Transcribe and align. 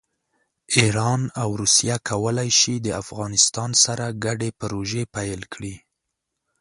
ایران 0.75 1.21
او 1.41 1.49
روسیه 1.61 1.97
کولی 2.09 2.49
شي 2.59 2.75
د 2.79 2.87
افغانستان 3.01 3.69
سره 3.83 4.05
ګډې 4.23 4.49
پروژې 4.59 5.03
پیل 5.15 5.41
کړي. 5.53 5.75